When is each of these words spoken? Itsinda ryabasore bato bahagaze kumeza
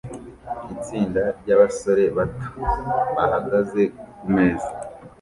Itsinda 0.73 1.23
ryabasore 1.39 2.03
bato 2.17 2.49
bahagaze 3.15 3.81
kumeza 4.17 4.69